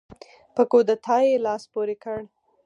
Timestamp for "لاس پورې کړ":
1.45-2.19